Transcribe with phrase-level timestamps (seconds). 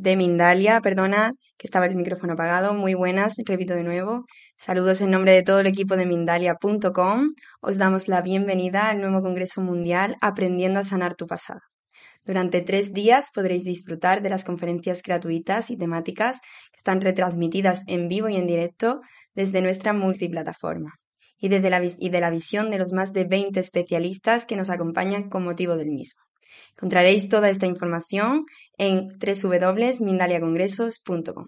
[0.00, 2.72] De Mindalia, perdona, que estaba el micrófono apagado.
[2.72, 4.24] Muy buenas, repito de nuevo.
[4.56, 7.26] Saludos en nombre de todo el equipo de Mindalia.com.
[7.60, 11.60] Os damos la bienvenida al nuevo Congreso Mundial Aprendiendo a Sanar tu Pasado.
[12.24, 18.08] Durante tres días podréis disfrutar de las conferencias gratuitas y temáticas que están retransmitidas en
[18.08, 19.00] vivo y en directo
[19.34, 20.94] desde nuestra multiplataforma
[21.38, 24.70] y, desde la, y de la visión de los más de 20 especialistas que nos
[24.70, 26.22] acompañan con motivo del mismo.
[26.72, 28.46] Encontraréis toda esta información
[28.78, 31.46] en www.mindaliacongresos.com.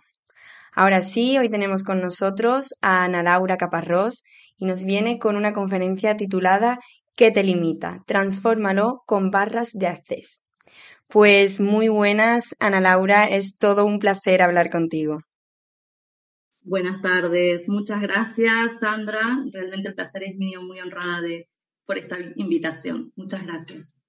[0.75, 4.25] Ahora sí, hoy tenemos con nosotros a Ana Laura Caparrós
[4.57, 6.79] y nos viene con una conferencia titulada
[7.15, 8.03] ¿Qué te limita?
[8.07, 10.41] Transfórmalo con barras de acceso.
[11.09, 15.21] Pues muy buenas, Ana Laura, es todo un placer hablar contigo.
[16.63, 19.21] Buenas tardes, muchas gracias, Sandra.
[19.53, 21.51] Realmente el placer es mío, muy honrada de,
[21.85, 23.13] por esta invitación.
[23.15, 24.02] Muchas gracias.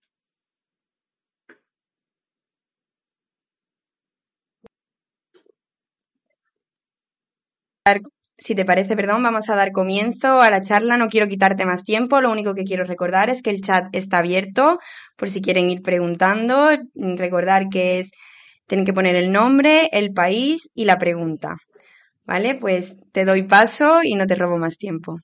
[8.38, 10.98] Si te parece, perdón, vamos a dar comienzo a la charla.
[10.98, 12.22] No quiero quitarte más tiempo.
[12.22, 14.80] Lo único que quiero recordar es que el chat está abierto
[15.18, 16.70] por si quieren ir preguntando.
[16.96, 18.12] Recordar que es,
[18.68, 21.58] tienen que poner el nombre, el país y la pregunta.
[22.26, 22.56] ¿Vale?
[22.56, 25.18] Pues te doy paso y no te robo más tiempo.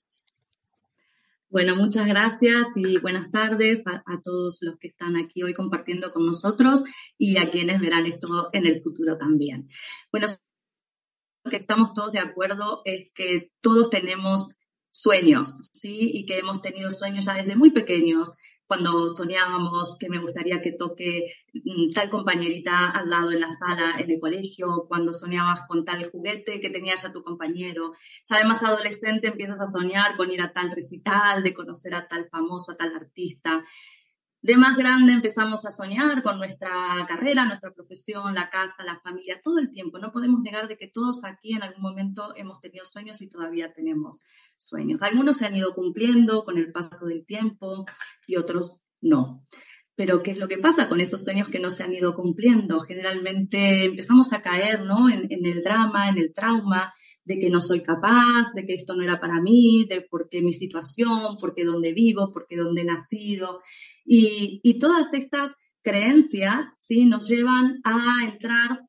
[1.49, 6.11] Bueno, muchas gracias y buenas tardes a, a, todos los que están aquí hoy compartiendo
[6.11, 6.83] con nosotros
[7.17, 9.67] y a quienes verán esto en el futuro también.
[10.11, 10.27] Bueno,
[11.49, 14.51] que estamos todos de acuerdo es que todos tenemos
[14.91, 16.11] sueños, ¿sí?
[16.13, 18.33] Y que hemos tenido sueños ya desde muy pequeños,
[18.69, 23.95] cuando soñábamos que me gustaría que toque mm, tal compañerita al lado en la sala,
[23.97, 27.93] en el colegio, cuando soñabas con tal juguete que tenía ya tu compañero.
[28.29, 32.29] Ya además adolescente empiezas a soñar con ir a tal recital, de conocer a tal
[32.29, 33.65] famoso, a tal artista.
[34.41, 36.71] De más grande empezamos a soñar con nuestra
[37.09, 39.99] carrera, nuestra profesión, la casa, la familia, todo el tiempo.
[39.99, 43.73] No podemos negar de que todos aquí en algún momento hemos tenido sueños y todavía
[43.73, 44.21] tenemos
[44.55, 45.01] sueños.
[45.03, 47.85] Algunos se han ido cumpliendo con el paso del tiempo
[48.27, 49.45] y otros no.
[49.95, 52.79] Pero ¿qué es lo que pasa con esos sueños que no se han ido cumpliendo?
[52.79, 55.09] Generalmente empezamos a caer ¿no?
[55.09, 56.93] en, en el drama, en el trauma,
[57.29, 60.41] de que no soy capaz, de que esto no era para mí, de por qué
[60.41, 63.61] mi situación, por qué dónde vivo, por qué dónde he nacido.
[64.11, 65.51] Y, todas estas
[65.83, 67.05] creencias ¿sí?
[67.05, 68.81] nos llevan a entrar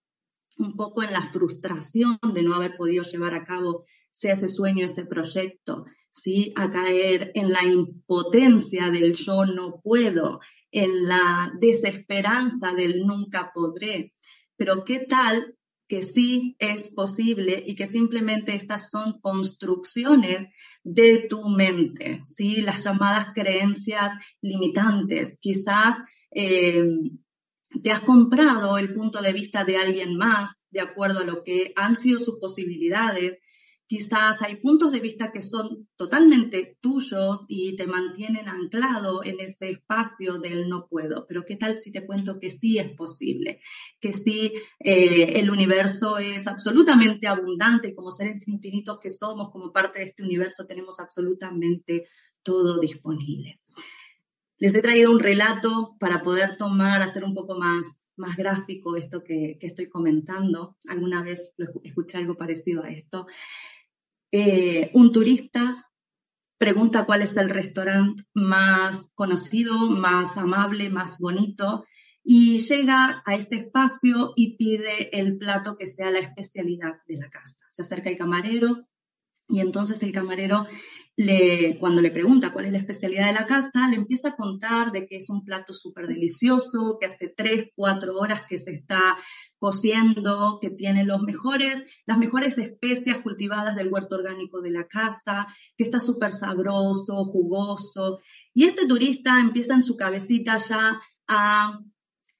[0.57, 4.87] un poco en la frustración de no haber podido llevar a cabo sea ese sueño,
[4.87, 6.55] ese proyecto, ¿sí?
[6.57, 14.15] a caer en la impotencia del yo no puedo, en la desesperanza del nunca podré.
[14.57, 15.55] Pero ¿qué tal
[15.87, 20.47] que sí es posible y que simplemente estas son construcciones
[20.83, 22.63] de tu mente, ¿sí?
[22.63, 25.39] Las llamadas creencias limitantes.
[25.39, 25.99] Quizás
[26.31, 26.85] eh,
[27.83, 31.73] te has comprado el punto de vista de alguien más de acuerdo a lo que
[31.77, 33.39] han sido sus posibilidades
[33.91, 39.71] Quizás hay puntos de vista que son totalmente tuyos y te mantienen anclado en ese
[39.71, 43.61] espacio del no puedo, pero ¿qué tal si te cuento que sí es posible?
[43.99, 49.99] Que sí eh, el universo es absolutamente abundante, como seres infinitos que somos, como parte
[49.99, 52.07] de este universo tenemos absolutamente
[52.45, 53.61] todo disponible.
[54.59, 59.25] Les he traído un relato para poder tomar, hacer un poco más, más gráfico esto
[59.25, 60.77] que, que estoy comentando.
[60.87, 63.27] Alguna vez escuché algo parecido a esto.
[64.33, 65.91] Eh, un turista
[66.59, 71.85] pregunta cuál es el restaurante más conocido, más amable, más bonito
[72.23, 77.31] y llega a este espacio y pide el plato que sea la especialidad de la
[77.31, 77.57] casa.
[77.71, 78.87] Se acerca el camarero
[79.51, 80.67] y entonces el camarero
[81.79, 85.07] cuando le pregunta cuál es la especialidad de la casa, le empieza a contar de
[85.07, 89.19] que es un plato súper delicioso, que hace tres, cuatro horas que se está
[89.59, 95.47] cociendo, que tiene los mejores, las mejores especias cultivadas del huerto orgánico de la casa,
[95.77, 98.21] que está súper sabroso, jugoso.
[98.55, 101.81] Y este turista empieza en su cabecita ya a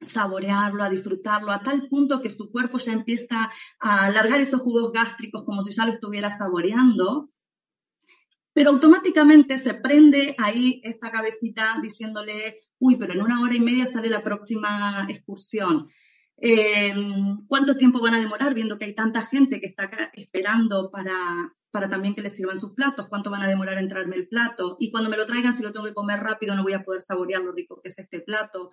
[0.01, 4.93] saborearlo, a disfrutarlo, a tal punto que su cuerpo ya empieza a alargar esos jugos
[4.93, 7.27] gástricos como si ya lo estuviera saboreando
[8.53, 13.87] pero automáticamente se prende ahí esta cabecita diciéndole, uy, pero en una hora y media
[13.87, 15.89] sale la próxima excursión.
[16.37, 16.93] Eh,
[17.47, 21.89] ¿Cuánto tiempo van a demorar viendo que hay tanta gente que está esperando para, para
[21.89, 23.09] también que les sirvan sus platos?
[23.09, 24.77] ¿Cuánto van a demorar en traerme el plato?
[24.79, 27.03] Y cuando me lo traigan, si lo tengo que comer rápido, no voy a poder
[27.03, 28.71] saborear lo rico que es este plato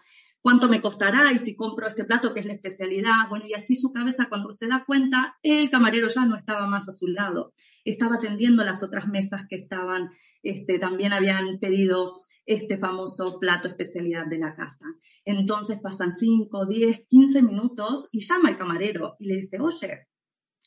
[0.47, 3.27] cuánto me costará y si compro este plato que es la especialidad.
[3.29, 6.87] Bueno, y así su cabeza cuando se da cuenta, el camarero ya no estaba más
[6.87, 7.53] a su lado,
[7.83, 10.09] estaba atendiendo las otras mesas que estaban,
[10.43, 12.13] este, también habían pedido
[12.45, 14.85] este famoso plato especialidad de la casa.
[15.25, 20.07] Entonces pasan 5, 10, 15 minutos y llama al camarero y le dice, oye,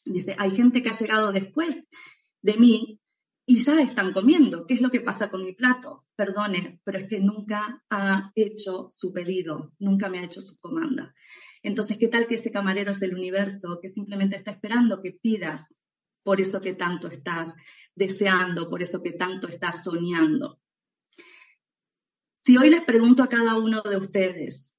[0.05, 1.89] dice, hay gente que ha llegado después
[2.43, 3.01] de mí
[3.47, 4.67] y ya están comiendo.
[4.67, 6.07] ¿Qué es lo que pasa con mi plato?
[6.15, 11.15] Perdone, pero es que nunca ha hecho su pedido, nunca me ha hecho su comanda.
[11.63, 15.77] Entonces, ¿qué tal que ese camarero es el universo que simplemente está esperando que pidas
[16.23, 17.57] por eso que tanto estás
[17.95, 20.61] deseando, por eso que tanto estás soñando?
[22.35, 24.75] Si hoy les pregunto a cada uno de ustedes,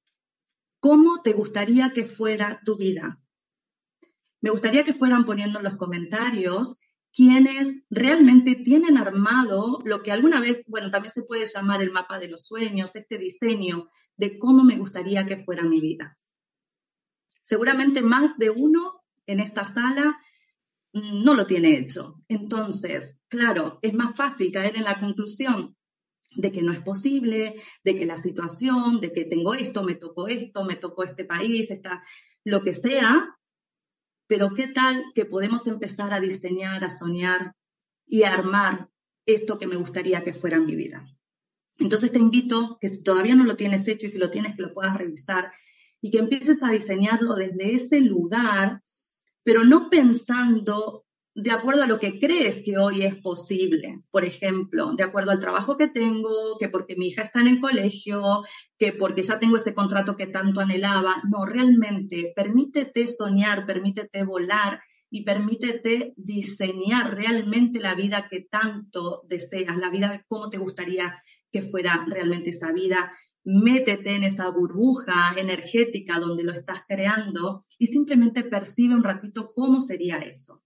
[0.80, 3.22] ¿cómo te gustaría que fuera tu vida?
[4.40, 6.78] Me gustaría que fueran poniendo en los comentarios
[7.14, 12.20] quienes realmente tienen armado lo que alguna vez, bueno, también se puede llamar el mapa
[12.20, 16.18] de los sueños, este diseño de cómo me gustaría que fuera mi vida.
[17.42, 20.20] Seguramente más de uno en esta sala
[20.94, 22.22] mm, no lo tiene hecho.
[22.28, 25.76] Entonces, claro, es más fácil caer en la conclusión
[26.36, 30.28] de que no es posible, de que la situación, de que tengo esto, me tocó
[30.28, 32.04] esto, me tocó este país, está
[32.46, 33.38] lo que sea,
[34.32, 37.54] pero ¿qué tal que podemos empezar a diseñar, a soñar
[38.08, 38.88] y a armar
[39.26, 41.06] esto que me gustaría que fuera mi vida?
[41.78, 44.62] Entonces te invito que si todavía no lo tienes hecho y si lo tienes que
[44.62, 45.52] lo puedas revisar
[46.00, 48.82] y que empieces a diseñarlo desde ese lugar,
[49.44, 51.01] pero no pensando
[51.34, 54.02] de acuerdo a lo que crees que hoy es posible.
[54.12, 57.62] Por ejemplo, de acuerdo al trabajo que tengo, que porque mi hija está en el
[57.62, 58.44] colegio,
[58.78, 61.24] que porque ya tengo ese contrato que tanto anhelaba.
[61.30, 69.78] No, realmente, permítete soñar, permítete volar y permítete diseñar realmente la vida que tanto deseas,
[69.78, 73.12] la vida como te gustaría que fuera realmente esa vida.
[73.44, 79.80] Métete en esa burbuja energética donde lo estás creando y simplemente percibe un ratito cómo
[79.80, 80.62] sería eso.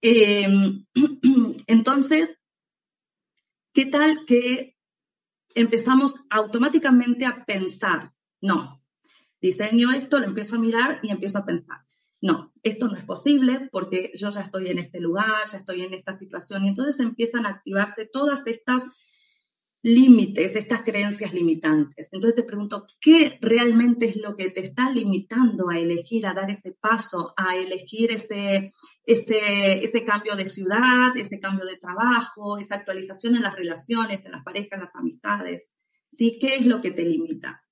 [0.00, 0.86] Em,
[1.66, 2.36] entonces,
[3.72, 4.76] ¿qué tal que
[5.54, 8.12] empezamos automáticamente a pensar?
[8.40, 8.82] No,
[9.40, 11.78] diseño esto, lo empiezo a mirar y empiezo a pensar.
[12.20, 15.92] No, esto no es posible porque yo ya estoy en este lugar, ya estoy en
[15.92, 18.86] esta situación y entonces empiezan a activarse todas estas
[19.82, 22.08] límites, estas creencias limitantes.
[22.12, 26.50] Entonces te pregunto, ¿qué realmente es lo que te está limitando a elegir, a dar
[26.50, 28.70] ese paso, a elegir ese,
[29.04, 34.32] ese, ese cambio de ciudad, ese cambio de trabajo, esa actualización en las relaciones, en
[34.32, 35.72] las parejas, en las amistades?
[36.10, 36.38] ¿Sí?
[36.40, 37.62] ¿Qué es lo que te limita?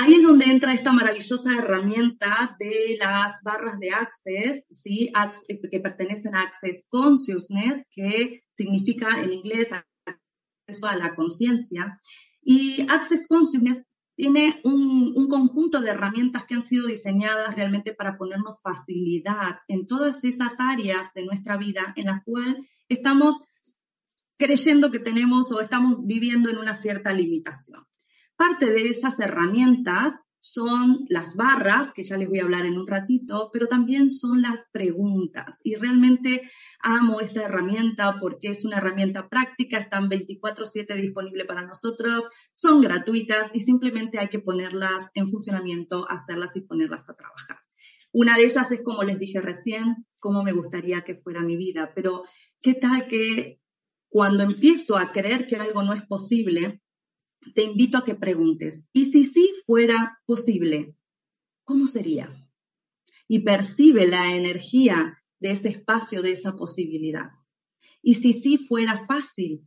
[0.00, 5.10] Ahí es donde entra esta maravillosa herramienta de las barras de Access, ¿sí?
[5.72, 9.70] que pertenecen a Access Consciousness, que significa en inglés
[10.82, 12.00] a la conciencia.
[12.42, 13.84] Y Access Consciousness
[14.14, 19.86] tiene un, un, conjunto de herramientas que han sido diseñadas realmente para ponernos facilidad en
[19.86, 22.56] todas esas áreas de nuestra vida en las cuales
[22.88, 23.40] estamos
[24.36, 27.86] creyendo que tenemos o estamos viviendo en una cierta limitación.
[28.36, 32.86] Parte de esas herramientas son las barras, que ya les voy a hablar en un
[32.86, 35.58] ratito, pero también son las preguntas.
[35.64, 36.42] Y realmente
[36.80, 43.50] amo esta herramienta porque es una herramienta práctica, están 24/7 disponible para nosotros, son gratuitas
[43.52, 47.58] y simplemente hay que ponerlas en funcionamiento, hacerlas y ponerlas a trabajar.
[48.12, 51.92] Una de ellas es, como les dije recién, cómo me gustaría que fuera mi vida,
[51.94, 52.22] pero
[52.60, 53.60] ¿qué tal que
[54.08, 56.80] cuando empiezo a creer que algo no es posible,
[57.52, 60.94] te invito a que preguntes, ¿y si sí fuera posible?
[61.64, 62.34] ¿Cómo sería?
[63.26, 67.30] Y percibe la energía de ese espacio, de esa posibilidad.
[68.02, 69.66] Y si sí fuera fácil,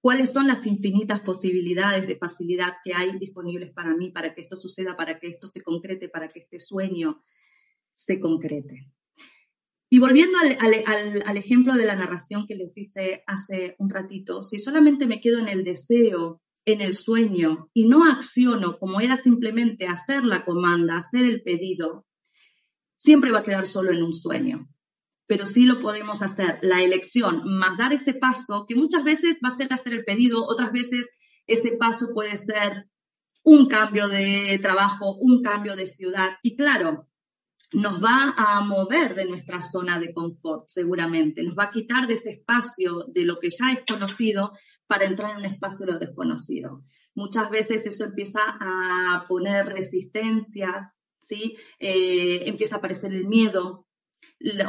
[0.00, 4.56] ¿cuáles son las infinitas posibilidades de facilidad que hay disponibles para mí, para que esto
[4.56, 7.22] suceda, para que esto se concrete, para que este sueño
[7.90, 8.88] se concrete?
[9.92, 15.06] Y volviendo al, ejemplo de la narración que les hice hace un ratito, si solamente
[15.06, 20.24] me quedo en el deseo, en el sueño y no acciono como era simplemente hacer
[20.24, 22.06] la comanda, hacer el pedido,
[22.96, 24.66] siempre va a quedar solo en un sueño.
[25.26, 29.48] Pero sí lo podemos hacer, la elección, más dar ese paso, que muchas veces va
[29.48, 31.10] a ser hacer el pedido, otras veces
[31.46, 32.86] ese paso puede ser
[33.42, 36.30] un cambio de trabajo, un cambio de ciudad.
[36.42, 37.11] Y claro,
[37.72, 42.14] nos va a mover de nuestra zona de confort, seguramente, nos va a quitar de
[42.14, 44.52] ese espacio de lo que ya es conocido
[44.86, 46.84] para entrar en un espacio de lo desconocido.
[47.14, 51.56] Muchas veces eso empieza a poner resistencias, ¿sí?
[51.78, 53.86] Eh, empieza a aparecer el miedo,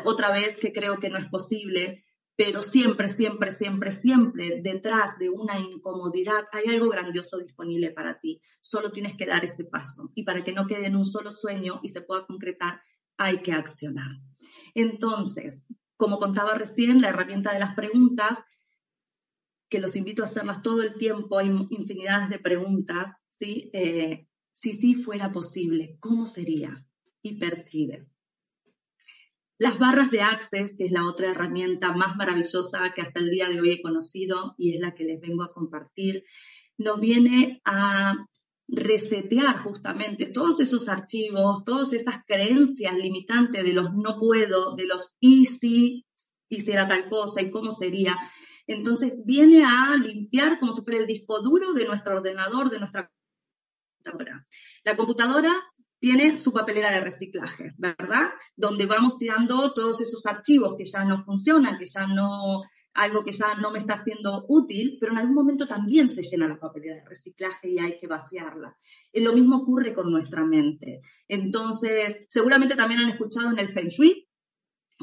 [0.06, 2.04] otra vez que creo que no es posible,
[2.36, 8.42] pero siempre, siempre, siempre, siempre detrás de una incomodidad hay algo grandioso disponible para ti.
[8.60, 10.12] Solo tienes que dar ese paso.
[10.16, 12.82] Y para que no quede en un solo sueño y se pueda concretar,
[13.18, 14.10] hay que accionar.
[14.74, 15.64] Entonces,
[15.98, 18.44] como contaba recién, la herramienta de las preguntas,
[19.70, 23.70] que los invito a hacerlas todo el tiempo, hay infinidades de preguntas, ¿sí?
[23.74, 26.86] Eh, si sí fuera posible, ¿cómo sería?
[27.22, 28.08] Y percibe.
[29.58, 33.48] Las barras de Access, que es la otra herramienta más maravillosa que hasta el día
[33.48, 36.24] de hoy he conocido y es la que les vengo a compartir,
[36.78, 38.14] nos viene a
[38.68, 45.14] resetear justamente todos esos archivos, todas esas creencias limitantes de los no puedo, de los
[45.20, 46.06] y si
[46.50, 48.18] hiciera tal cosa y cómo sería.
[48.68, 53.12] Entonces viene a limpiar como si fuera el disco duro de nuestro ordenador, de nuestra
[54.04, 54.48] computadora.
[54.84, 55.54] La computadora
[56.00, 58.32] tiene su papelera de reciclaje, ¿verdad?
[58.56, 62.62] Donde vamos tirando todos esos archivos que ya no funcionan, que ya no
[62.94, 66.48] algo que ya no me está siendo útil, pero en algún momento también se llena
[66.48, 68.78] la papelera de reciclaje y hay que vaciarla.
[69.12, 71.02] Y lo mismo ocurre con nuestra mente.
[71.28, 74.28] Entonces, seguramente también han escuchado en el Feng Shui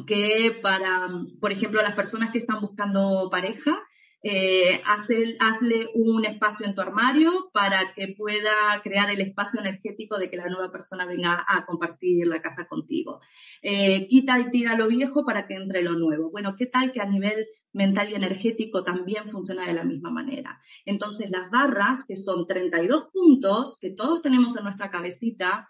[0.06, 1.08] que para,
[1.40, 3.76] por ejemplo, las personas que están buscando pareja,
[4.22, 10.28] eh, hazle un espacio en tu armario para que pueda crear el espacio energético de
[10.28, 13.20] que la nueva persona venga a compartir la casa contigo.
[13.62, 16.30] Eh, quita y tira lo viejo para que entre lo nuevo.
[16.30, 20.60] Bueno, ¿qué tal que a nivel mental y energético también funciona de la misma manera?
[20.84, 25.68] Entonces, las barras, que son 32 puntos que todos tenemos en nuestra cabecita,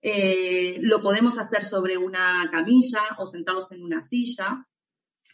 [0.00, 4.66] eh, lo podemos hacer sobre una camilla o sentados en una silla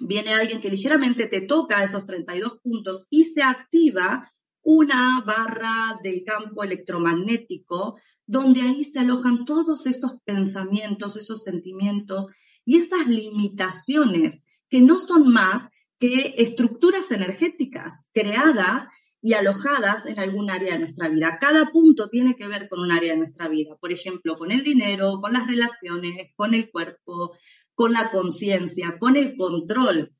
[0.00, 6.22] viene alguien que ligeramente te toca esos 32 puntos y se activa una barra del
[6.24, 12.26] campo electromagnético donde ahí se alojan todos estos pensamientos, esos sentimientos
[12.64, 18.86] y estas limitaciones que no son más que estructuras energéticas creadas
[19.20, 21.38] y alojadas en algún área de nuestra vida.
[21.40, 24.62] Cada punto tiene que ver con un área de nuestra vida, por ejemplo, con el
[24.62, 27.36] dinero, con las relaciones, con el cuerpo,
[27.78, 30.12] con la conciencia, con el control.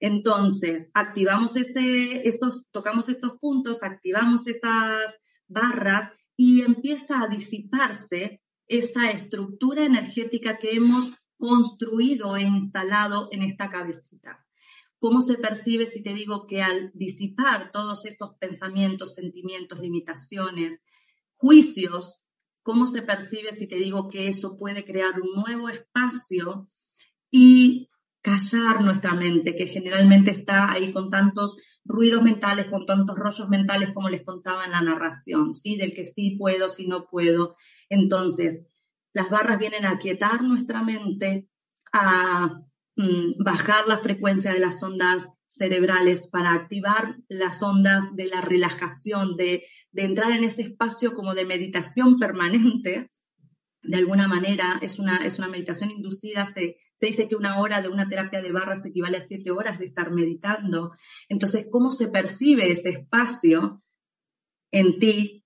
[0.00, 9.10] Entonces, activamos ese, esos, tocamos estos puntos, activamos esas barras y empieza a disiparse esa
[9.10, 14.46] estructura energética que hemos construido e instalado en esta cabecita.
[14.98, 20.82] ¿Cómo se percibe si te digo que al disipar todos estos pensamientos, sentimientos, limitaciones,
[21.36, 22.24] juicios,
[22.68, 26.68] cómo se percibe si te digo que eso puede crear un nuevo espacio
[27.30, 27.88] y
[28.20, 31.56] callar nuestra mente, que generalmente está ahí con tantos
[31.86, 35.78] ruidos mentales, con tantos rollos mentales como les contaba en la narración, ¿sí?
[35.78, 37.56] Del que sí puedo, si no puedo.
[37.88, 38.66] Entonces,
[39.14, 41.48] las barras vienen a quietar nuestra mente,
[41.90, 42.60] a
[42.96, 49.36] mm, bajar la frecuencia de las ondas cerebrales para activar las ondas de la relajación,
[49.36, 49.64] de,
[49.94, 53.10] entrar en ese espacio como de meditación permanente.
[53.82, 56.44] De alguna manera, es una, es una meditación inducida.
[56.44, 59.78] Se, se dice que una hora de una terapia de barras equivale a siete horas
[59.78, 60.92] de estar meditando.
[61.28, 63.80] Entonces, ¿cómo se percibe ese espacio
[64.70, 65.44] en ti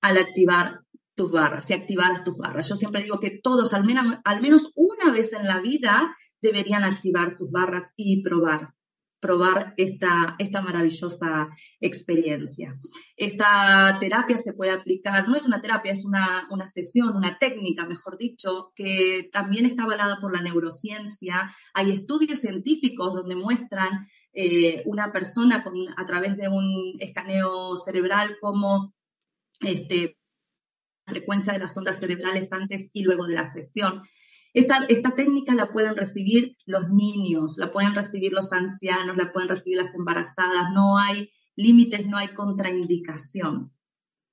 [0.00, 0.84] al activar
[1.18, 2.68] tus barras, y activar tus barras.
[2.68, 6.84] Yo siempre digo que todos, al menos, al menos una vez en la vida, deberían
[6.84, 8.74] activar sus barras y probar
[9.20, 11.48] probar esta, esta maravillosa
[11.80, 12.76] experiencia.
[13.16, 17.86] Esta terapia se puede aplicar, no es una terapia, es una, una, sesión, una técnica,
[17.86, 21.54] mejor dicho, que también está avalada por la neurociencia.
[21.74, 25.64] Hay estudios científicos donde muestran eh, una persona
[25.96, 28.94] a través de un escaneo cerebral como
[29.60, 30.16] este,
[31.06, 34.02] frecuencia de las ondas cerebrales antes y luego de la sesión.
[34.58, 39.48] Esta, esta técnica la pueden recibir los niños, la pueden recibir los ancianos, la pueden
[39.48, 43.72] recibir las embarazadas, no hay límites, no hay contraindicación.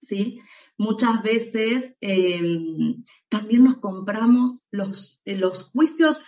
[0.02, 0.40] ¿Sí?
[0.80, 6.22] Muchas veces em, también nos compramos los, los juicios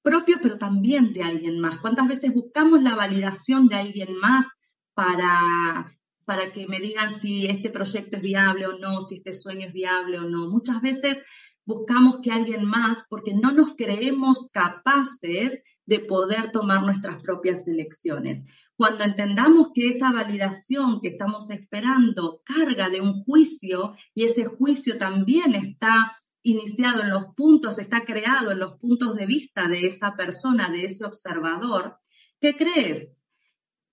[0.00, 1.78] propios, pero también de alguien más.
[1.78, 4.46] ¿Cuántas veces buscamos la validación de alguien más
[4.94, 9.66] para, para que me digan si este proyecto es viable o no, si este sueño
[9.66, 10.48] es viable o no?
[10.48, 11.20] Muchas veces
[11.64, 18.44] buscamos que alguien más, porque no nos creemos capaces de poder tomar nuestras propias elecciones.
[18.76, 24.98] Cuando entendamos que esa validación que estamos esperando carga de un juicio y ese juicio
[24.98, 30.14] también está iniciado en los puntos, está creado en los puntos de vista de esa
[30.14, 31.98] persona, de ese observador,
[32.40, 33.13] ¿qué crees?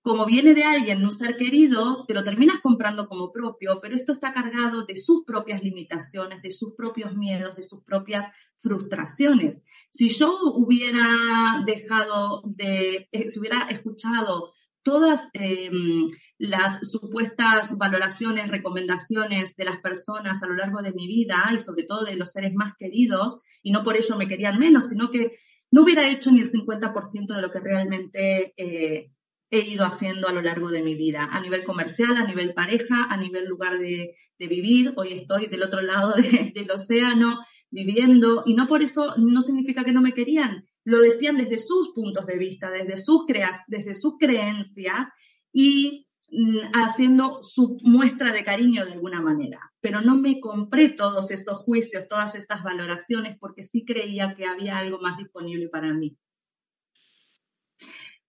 [0.02, 4.10] Como viene de alguien, un ser querido, te lo terminas comprando como propio, pero esto
[4.10, 8.26] está cargado de sus propias limitaciones, de sus propios miedos, de sus propias
[8.58, 9.62] frustraciones.
[9.90, 19.54] Si yo hubiera dejado de, eh, si hubiera escuchado todas em, las supuestas valoraciones, recomendaciones
[19.54, 22.52] de las personas a lo largo de mi vida y sobre todo de los seres
[22.54, 25.30] más queridos, y no por ello me querían menos, sino que
[25.70, 29.12] no hubiera hecho ni el 50% de lo que realmente eh,
[29.52, 33.04] he ido haciendo a lo largo de mi vida, a nivel comercial, a nivel pareja,
[33.10, 34.92] a nivel lugar de, vivir.
[34.96, 37.38] Hoy estoy del otro lado del océano
[37.70, 40.64] viviendo y no por eso no significa que no me querían.
[40.84, 45.06] Lo decían desde sus puntos de vista, desde sus, creas, desde sus creencias
[45.52, 49.60] y mm, haciendo su muestra de cariño de alguna manera.
[49.80, 54.78] Pero no me compré todos estos juicios, todas estas valoraciones, porque sí creía que había
[54.78, 56.16] algo más disponible para mí.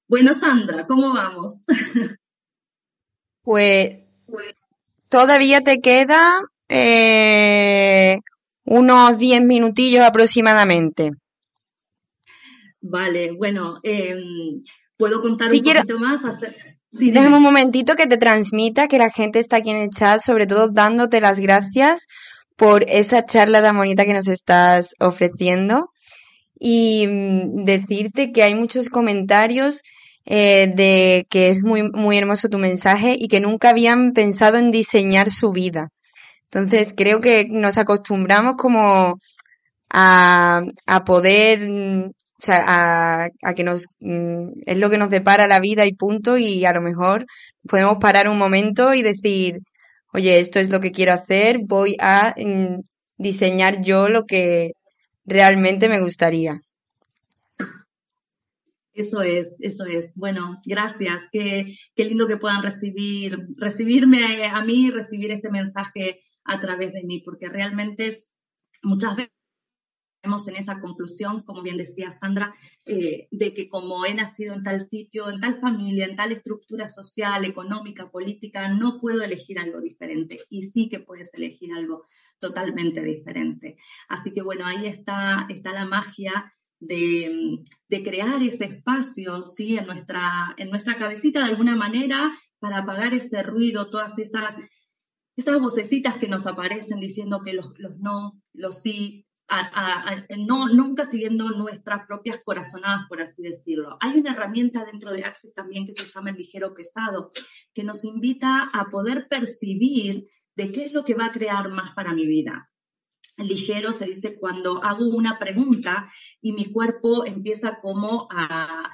[0.08, 1.60] Bueno, Sandra, ¿cómo vamos?
[3.44, 4.00] pues
[5.10, 8.18] todavía te queda eh,
[8.66, 11.12] unos 10 minutillos aproximadamente.
[12.82, 14.60] Vale, bueno, em,
[14.98, 16.22] puedo contar un poquito más.
[16.92, 20.20] Sí, Déjame un momentito que te transmita que la gente está aquí en el chat,
[20.20, 22.08] sobre todo dándote las gracias
[22.56, 25.93] por esa charla tan bonita que nos estás ofreciendo
[26.60, 29.82] y mm, decirte que hay muchos comentarios
[30.26, 34.72] eh, de que es muy, muy hermoso tu mensaje y que nunca habían pensado en
[34.72, 35.90] diseñar su vida.
[36.46, 39.18] Entonces creo que nos acostumbramos como
[39.90, 45.10] a, a poder, mm, o sea, a, a que nos, mm, es lo que nos
[45.10, 47.26] depara la vida y punto y a lo mejor
[47.68, 49.60] podemos parar un momento y decir,
[50.14, 52.36] oye, esto es lo que quiero hacer, voy a
[53.18, 54.74] diseñar yo lo que
[55.26, 56.62] realmente me gustaría.
[58.94, 60.12] Eso es, eso es.
[60.14, 61.28] Bueno, gracias.
[61.32, 66.94] Qué, qué lindo que puedan recibir, recibirme a, mí y recibir este mensaje a través
[66.94, 68.24] de mí, porque realmente
[68.84, 69.34] muchas veces
[70.24, 72.54] en esa conclusión, como bien decía Sandra,
[72.86, 76.88] eh, de que como he nacido en tal sitio, en tal familia, en tal estructura
[76.88, 80.40] social, económica, política, no puedo elegir algo diferente.
[80.50, 82.06] Y sí que puedes elegir algo
[82.40, 83.76] totalmente diferente.
[84.08, 89.78] Así que bueno, ahí está, está la magia de, crear ese espacio ¿sí?
[89.78, 94.56] en, nuestra, en nuestra cabecita de alguna manera para apagar ese ruido, todas esas,
[95.36, 99.26] esas vocecitas que nos aparecen diciendo que los, los no, los sí,
[100.38, 103.98] no, nunca siguiendo nuestras propias corazonadas, por así decirlo.
[104.00, 107.32] Hay una herramienta dentro de Access también que se llama el ligero pesado,
[107.74, 110.24] que nos invita a poder percibir
[110.56, 112.70] de qué es lo que va a crear más para mi vida
[113.38, 116.08] ligero se dice cuando hago una pregunta
[116.42, 118.92] y mi cuerpo empieza como a,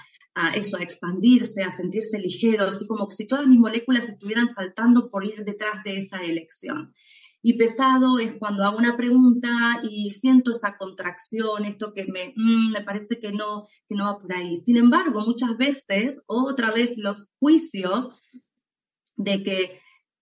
[0.55, 5.25] eso, a expandirse, a sentirse ligero, así como si todas mis moléculas estuvieran saltando por
[5.25, 6.93] ir detrás de esa elección.
[7.41, 12.71] Y pesado es cuando hago una pregunta y siento esta contracción, esto que me, mm,
[12.71, 14.57] me parece que no, que no va por ahí.
[14.57, 18.09] Sin embargo, muchas veces, otra vez los juicios
[19.15, 19.81] de que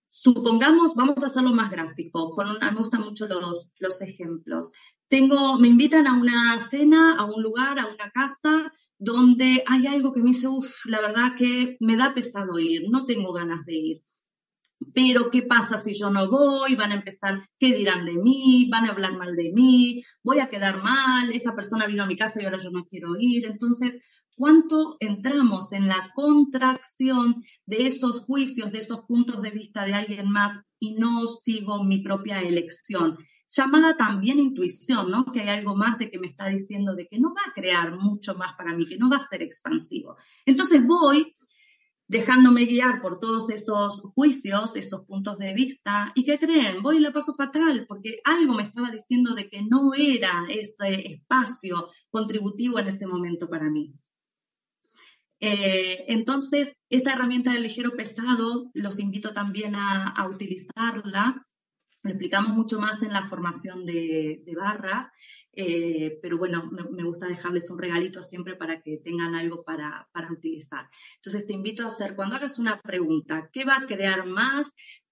[0.09, 4.71] Supongamos, vamos a hacerlo más gráfico, con me gustan mucho los, los ejemplos.
[5.09, 10.13] Tengo, me invitan a una cena, a un lugar, a una casa, donde hay algo
[10.13, 13.75] que me dice, uff, la verdad que me da pesado ir, no tengo ganas de
[13.75, 14.03] ir.
[14.93, 16.75] Pero, ¿qué pasa si yo no voy?
[16.75, 18.67] Van a empezar, ¿qué dirán de mí?
[18.71, 22.15] Van a hablar mal de mí, voy a quedar mal, esa persona vino a mi
[22.15, 23.45] casa y ahora yo no quiero ir.
[23.45, 23.97] Entonces,
[24.37, 30.29] cuánto entramos en la contracción de esos juicios, de esos puntos de vista de alguien
[30.29, 33.17] más y no sigo mi propia elección.
[33.49, 35.25] Llamada también intuición, ¿no?
[35.31, 37.97] Que hay algo más de que me está diciendo de que no va a crear
[37.97, 40.17] mucho más para mí, que no va a ser expansivo.
[40.45, 41.33] Entonces voy
[42.07, 46.11] dejándome guiar por todos esos juicios, esos puntos de vista.
[46.15, 46.81] ¿Y qué creen?
[46.81, 51.13] Voy y la paso fatal porque algo me estaba diciendo de que no era ese
[51.13, 53.93] espacio contributivo en ese momento para mí.
[55.39, 61.45] Eh, entonces, esta herramienta del ligero pesado, los invito también a, utilizarla.
[62.07, 65.11] Lo explicamos mucho más en la formación de, barras,
[65.51, 70.31] eh, pero bueno, me, gusta dejarles un regalito siempre para que tengan algo para, para
[70.31, 70.87] utilizar.
[71.17, 74.71] Entonces, te invito a hacer, cuando hagas una pregunta, ¿qué va a crear más?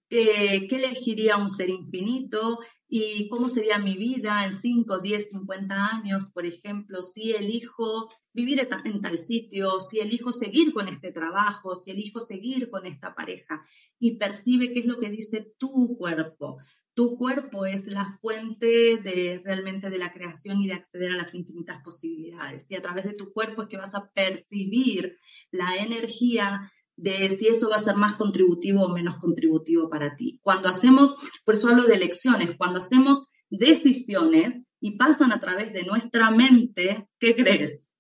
[0.10, 2.60] Eh, ¿Qué elegiría un ser infinito?
[2.88, 8.66] ¿Y cómo sería mi vida en 5, 10, 50 años, por ejemplo, si elijo vivir
[8.86, 13.66] en tal sitio, si elijo seguir con este trabajo, si elijo seguir con esta pareja?
[14.00, 16.58] Y percibe qué es lo que dice tu cuerpo.
[16.96, 21.36] Tu cuerpo es la fuente de realmente de la creación y de acceder a las
[21.36, 22.66] infinitas posibilidades.
[22.70, 25.18] Y a través de tu cuerpo es que vas a percibir
[25.52, 30.40] la energía de si eso va a ser más contributivo o menos contributivo para ti.
[30.42, 35.84] Cuando hacemos, por eso hablo de elecciones, cuando hacemos decisiones y pasan a través de
[35.84, 37.92] nuestra mente, ¿qué crees?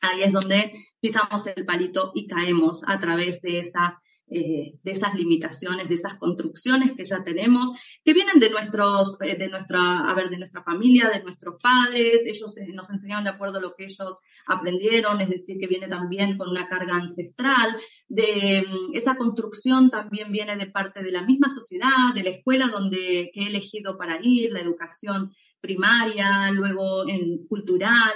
[0.00, 3.94] Ahí es donde pisamos el palito y caemos a través de esas
[4.30, 7.70] eh, de esas limitaciones, de esas construcciones que ya tenemos,
[8.04, 12.56] que vienen de nuestros, eh, de nuestra, a de nuestra familia, de nuestros padres, ellos
[12.58, 16.36] eh, nos enseñaron de acuerdo a lo que ellos aprendieron, es decir, que viene también
[16.36, 17.76] con una carga ancestral,
[18.08, 22.68] de mm, esa construcción también viene de parte de la misma sociedad, de la escuela
[22.68, 28.12] donde que he elegido para ir, la educación primaria, luego en cultural,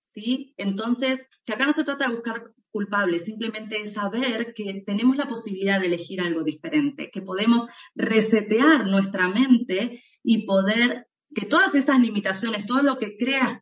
[0.00, 0.54] ¿sí?
[0.56, 5.28] Entonces, que acá no se trata de buscar culpable, simplemente es saber que tenemos la
[5.28, 12.00] posibilidad de elegir algo diferente, que podemos resetear nuestra mente y poder, que todas esas
[12.00, 13.58] limitaciones, todo lo que creas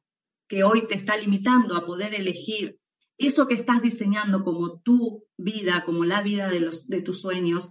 [0.49, 2.81] que hoy te está limitando a poder elegir
[3.19, 7.69] eso que estás diseñando como tu vida, como la vida de, los, de tus sueños,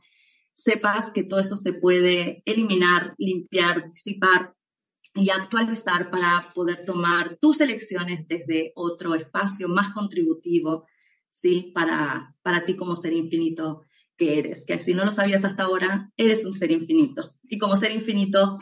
[0.54, 4.54] sepas que todo eso se puede eliminar, limpiar, disipar
[5.15, 10.86] y actualizar para poder tomar tus elecciones desde otro espacio más contributivo,
[11.32, 11.72] ¿sí?
[11.74, 13.84] Para, para ti como ser infinito
[14.18, 17.36] que eres, que si no lo sabías hasta ahora, eres un ser infinito.
[17.44, 18.58] Y como ser infinito,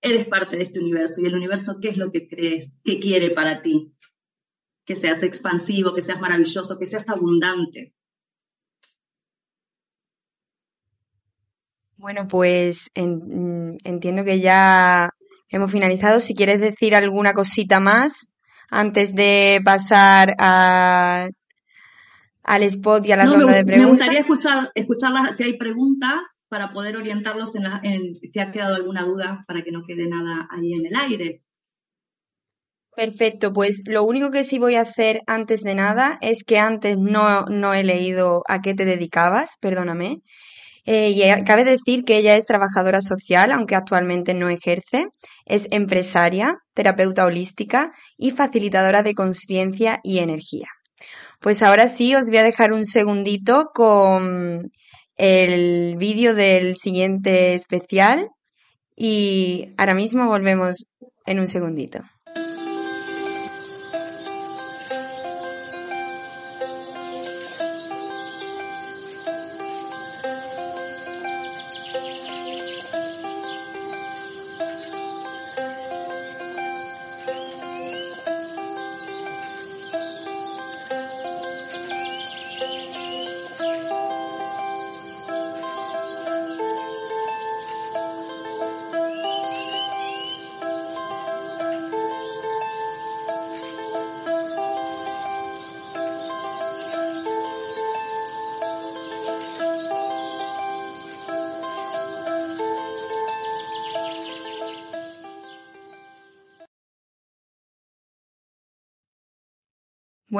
[0.00, 1.20] eres parte de este universo.
[1.20, 3.92] Y el universo, ¿qué es lo que crees que quiere para ti?
[4.84, 7.94] Que seas expansivo, que seas maravilloso, que seas abundante.
[11.96, 15.10] Bueno, pues entiendo que ya
[15.50, 16.18] hemos finalizado.
[16.20, 18.32] Si quieres decir alguna cosita más
[18.70, 21.28] antes de pasar a
[22.50, 23.78] al spot y a la ronda de preguntas.
[23.78, 28.74] Me gustaría escuchar, escucharlas si hay preguntas para poder orientarlos en, en, si ha quedado
[28.74, 31.44] alguna duda para que no quede nada ahí en el aire.
[32.96, 36.98] Perfecto, pues lo único que sí voy a hacer antes de nada es que antes
[36.98, 40.22] no, no he leído a qué te dedicabas, perdóname.
[40.86, 45.06] Eh, y cabe decir que ella es trabajadora social, aunque actualmente no ejerce,
[45.44, 50.66] es empresaria, terapeuta holística y facilitadora de conciencia y energía.
[51.40, 54.70] Pues ahora sí, os voy a dejar un segundito con
[55.16, 58.28] el vídeo del siguiente especial
[58.94, 60.86] y ahora mismo volvemos
[61.24, 62.00] en un segundito.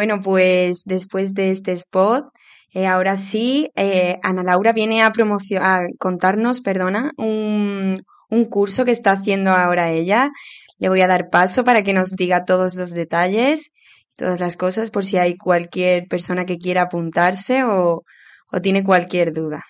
[0.01, 2.25] Bueno, pues después de este spot,
[2.73, 8.03] eh, ahora sí, eh, Ana Laura viene a, a contarnos, perdona, un,
[8.49, 10.31] curso que está haciendo ahora ella.
[10.79, 13.73] Le voy a dar paso para que nos diga todos los detalles,
[14.17, 18.03] todas las cosas, por si hay cualquier persona que quiera apuntarse o,
[18.51, 19.67] o tiene cualquier duda.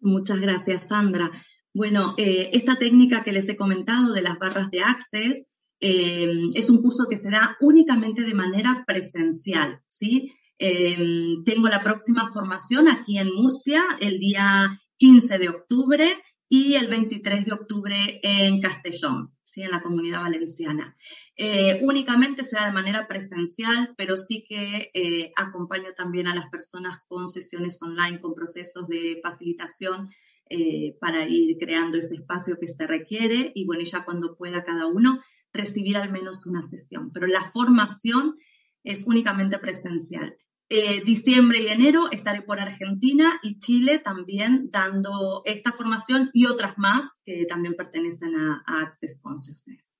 [0.00, 1.30] Muchas gracias, Sandra.
[1.72, 5.46] Bueno, eh, esta técnica que les he comentado de las barras de Access
[5.86, 10.32] eh, es un curso que se da únicamente de manera presencial, ¿sí?
[10.58, 10.96] Eh,
[11.44, 16.08] tengo la próxima formación aquí en Murcia el día 15 de octubre
[16.48, 19.60] y el 23 de octubre en Castellón, ¿sí?
[19.60, 20.96] en la comunidad valenciana.
[21.36, 26.96] Eh, únicamente será de manera presencial, pero sí que eh, acompaño también a las personas
[27.08, 30.08] con sesiones online, con procesos de facilitación
[30.48, 34.86] eh, para ir creando este espacio que se requiere y bueno, ya cuando pueda cada
[34.86, 35.20] uno
[35.54, 37.10] recibir al menos una sesión.
[37.12, 38.34] Pero la formación
[38.82, 40.36] es únicamente presencial.
[40.68, 46.78] Eh, diciembre y enero estaré por Argentina y Chile también dando esta formación y otras
[46.78, 49.98] más que también pertenecen a, Access Consciousness.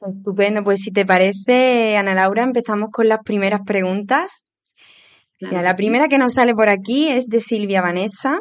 [0.00, 4.48] Estupendo, pues si te parece, Ana Laura, empezamos con las primeras preguntas.
[5.40, 8.40] la primera que nos sale por aquí es de Silvia Vanessa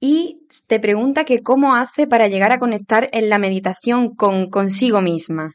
[0.00, 5.00] y te pregunta que cómo hace para llegar a conectar en la meditación con consigo
[5.00, 5.54] misma.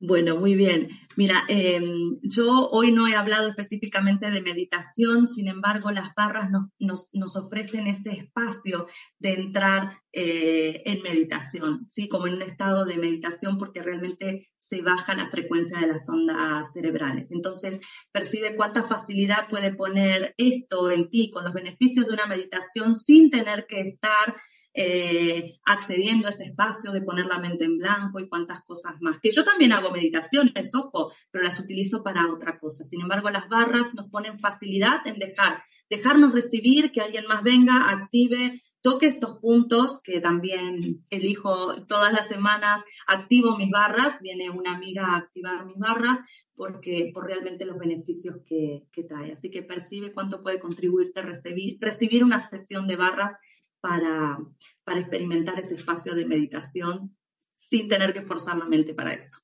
[0.00, 0.88] Bueno, muy bien.
[1.20, 7.36] Mira, em, yo hoy no he hablado específicamente de meditación, sin embargo, las barras nos,
[7.36, 8.86] ofrecen ese espacio
[9.18, 12.08] de entrar eh, en meditación, ¿sí?
[12.08, 16.72] Como en un estado de meditación porque realmente se baja la frecuencia de las ondas
[16.72, 17.30] cerebrales.
[17.32, 17.80] Entonces,
[18.12, 23.28] percibe cuánta facilidad puede poner esto en ti con los beneficios de una meditación sin
[23.28, 24.36] tener que estar
[24.72, 29.18] eh, accediendo a ese espacio de poner la mente en blanco y cuantas cosas más.
[29.20, 32.84] Que yo también hago meditaciones, ojo, pero las utilizo para otra cosa.
[32.84, 37.90] Sin embargo, las barras nos ponen facilidad en dejar, dejarnos recibir, que alguien más venga,
[37.90, 44.74] active, toque estos puntos que también elijo todas las semanas, activo mis barras, viene una
[44.74, 46.18] amiga a activar mis barras
[46.54, 49.32] porque por realmente los beneficios que, que trae.
[49.32, 53.36] Así que percibe cuánto puede contribuirte recibir, recibir una sesión de barras
[53.80, 54.38] para,
[54.84, 57.16] para experimentar ese espacio de meditación
[57.56, 59.38] sin tener que forzar la mente para eso.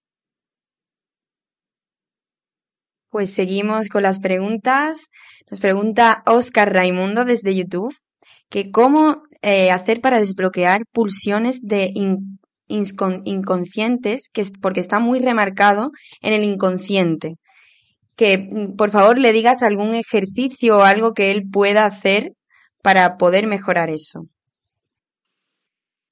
[3.11, 5.09] Pues seguimos con las preguntas.
[5.51, 7.95] Nos pregunta Oscar Raimundo desde YouTube
[8.49, 11.93] que cómo eh, hacer para desbloquear pulsiones de
[12.69, 17.37] inconscientes, que porque está muy remarcado en el inconsciente.
[18.17, 22.33] Que mm, por favor le digas algún ejercicio o algo que él pueda hacer
[22.87, 24.29] para poder mejorar eso?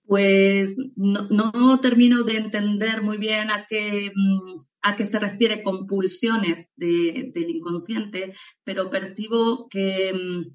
[0.08, 6.72] Pues no, termino de entender muy bien a qué, mm, a qué se refiere compulsiones
[6.74, 8.34] del inconsciente,
[8.64, 10.52] pero percibo que, mm,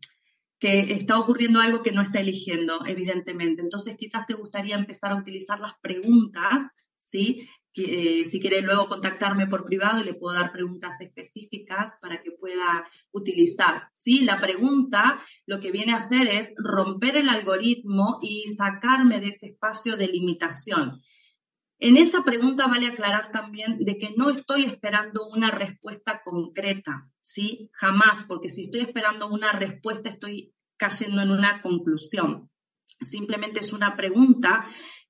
[0.60, 3.62] que está ocurriendo algo que no está eligiendo, evidentemente.
[3.62, 6.64] Entonces quizás te gustaría empezar a utilizar las preguntas,
[6.98, 7.48] ¿sí?
[7.76, 12.90] Eh, si quiere luego contactarme por privado, le puedo dar preguntas específicas para que pueda
[13.12, 13.90] utilizar.
[13.98, 14.22] ¿sí?
[14.22, 19.48] La pregunta lo que viene a hacer es romper el algoritmo y sacarme de ese
[19.48, 21.02] espacio de limitación.
[21.82, 27.70] En esa pregunta vale aclarar también de que no estoy esperando una respuesta concreta, ¿sí?
[27.72, 32.50] Jamás, porque si estoy esperando una respuesta estoy cayendo en una conclusión.
[33.02, 34.66] Simplemente es una pregunta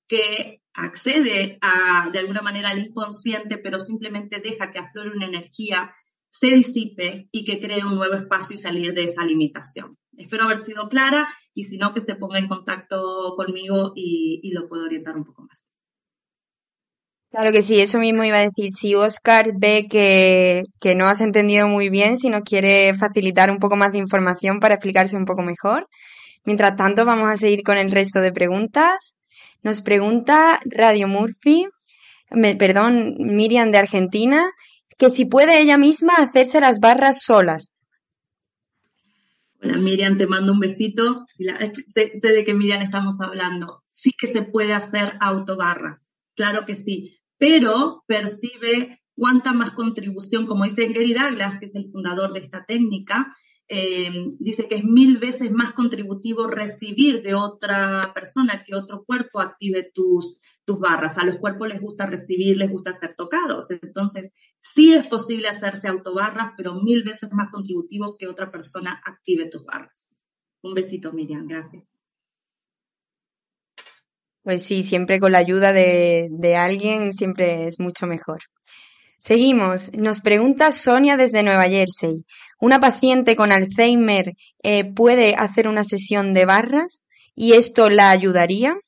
[0.08, 5.92] que accede a, de alguna manera al inconsciente, pero simplemente deja que aflore una energía,
[6.30, 9.98] se disipe y que cree un nuevo espacio y salir de esa limitación.
[10.18, 14.68] Espero haber sido clara y si no, que se ponga en contacto conmigo y, lo
[14.68, 15.72] puedo orientar un poco más.
[17.32, 18.70] Claro que sí, eso mismo iba a decir.
[18.72, 23.60] Si Oscar ve que, que, no has entendido muy bien, si nos quiere facilitar un
[23.60, 25.88] poco más de información para explicarse un poco mejor.
[26.44, 29.19] Mientras tanto, vamos a seguir con el resto de preguntas.
[29.62, 31.68] Nos pregunta Radio Murphy,
[32.58, 34.52] perdón, Miriam de Argentina,
[34.98, 37.74] que si puede ella misma hacerse las barras solas.
[39.62, 41.26] Hola Miriam, te mando un besito.
[41.28, 43.84] sé, sé, de qué Miriam estamos hablando.
[43.90, 50.64] Sí que se puede hacer autobarras, claro que sí, pero percibe cuánta más contribución, como
[50.64, 53.28] dice Gary Douglas, que es el fundador de esta técnica,
[53.72, 59.40] eh, dice que es mil veces más contributivo recibir de otra persona que otro cuerpo
[59.40, 61.20] active tus, tus barras.
[61.20, 63.70] A los cuerpos les gusta recibir, les gusta ser tocados.
[63.70, 69.50] Entonces, sí es posible hacerse autobarras, pero mil veces más contributivo que otra persona active
[69.50, 70.12] tus barras.
[70.64, 71.48] Un besito, Miriam.
[71.48, 72.02] Gracias.
[74.42, 78.40] Pues sí, siempre con la ayuda de, de alguien siempre es mucho mejor.
[79.20, 79.92] Seguimos.
[79.98, 82.24] Nos pregunta Sonia desde Nueva Jersey.
[82.62, 87.04] ¿Una paciente con Alzheimer eh, puede hacer una sesión de barras
[87.36, 88.80] y esto la ayudaría?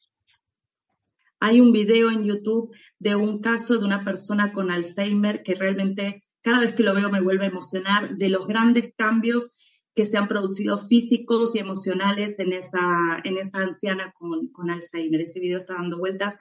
[1.42, 6.24] Hay un video en YouTube de un caso de una persona con Alzheimer que realmente
[6.42, 9.50] cada vez que lo veo me vuelve a emocionar de los grandes cambios
[9.94, 12.80] que se han producido físicos y emocionales en esa,
[13.26, 15.20] en esa anciana con, con Alzheimer.
[15.20, 16.38] Ese video está dando vueltas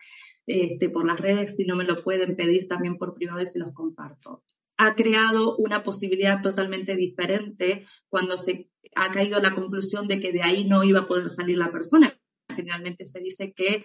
[0.51, 3.61] este, por las redes, si no me lo pueden pedir también por privado y se
[3.61, 4.43] los comparto.
[4.77, 10.43] ha creado una posibilidad totalmente diferente cuando se ha caído la conclusión de que de
[10.43, 12.19] ahí no iba a poder salir la persona.
[12.49, 13.85] Generalmente se dice que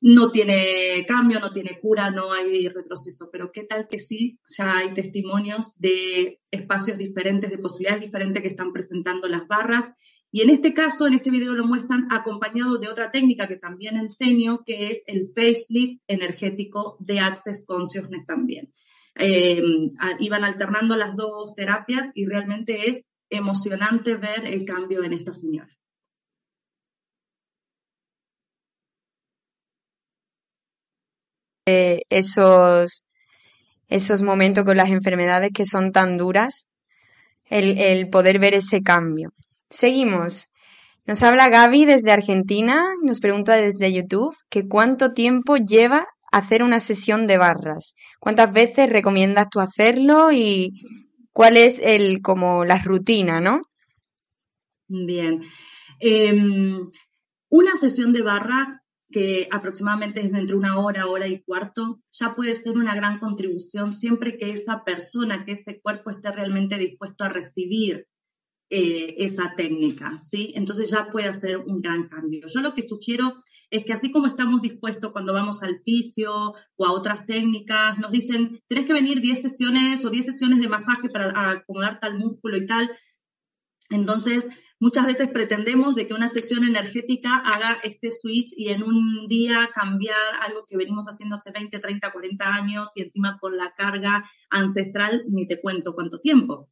[0.00, 4.76] no tiene cambio, no tiene cura, no hay retroceso, pero qué tal que sí, ya
[4.76, 9.92] hay testimonios de espacios diferentes, de posibilidades diferentes que están presentando las barras.
[10.34, 13.96] Y en este caso, en este video lo muestran acompañado de otra técnica que también
[13.96, 18.72] enseño, que es el facelift energético de Access Consciousness también.
[19.14, 19.62] Eh,
[20.18, 25.70] iban alternando las dos terapias y realmente es emocionante ver el cambio en esta señora.
[31.66, 33.04] Eh, esos,
[34.24, 36.66] momentos con las enfermedades que son tan duras,
[37.44, 39.32] el poder ver ese cambio.
[39.74, 40.50] Seguimos.
[41.04, 46.78] Nos habla Gaby desde Argentina, nos pregunta desde YouTube que cuánto tiempo lleva hacer una
[46.78, 47.96] sesión de barras.
[48.20, 50.70] ¿Cuántas veces recomiendas tú hacerlo y
[51.32, 53.62] cuál es el como la rutina, no?
[54.86, 55.42] Bien.
[55.98, 56.88] Em,
[57.48, 58.68] una sesión de barras
[59.10, 63.92] que aproximadamente es entre una hora, hora y cuarto, ya puede ser una gran contribución
[63.92, 68.06] siempre que esa persona, que ese cuerpo esté realmente dispuesto a recibir
[68.76, 70.52] eh, esa técnica, ¿sí?
[70.56, 72.48] Entonces ya puede hacer un gran cambio.
[72.52, 76.84] Yo lo que sugiero es que así como estamos dispuestos cuando vamos al fisio o
[76.84, 81.08] a otras técnicas, nos dicen, tenés que venir 10 sesiones o 10 sesiones de masaje
[81.08, 82.90] para acomodar tal músculo y tal.
[83.90, 84.48] Entonces,
[84.80, 89.70] Muchas veces pretendemos de que una sesión energética haga este switch y en un día
[89.72, 94.28] cambiar algo que venimos haciendo hace 20, 30, 40 años y encima con la carga
[94.50, 96.68] ancestral, ni te cuento cuánto tiempo.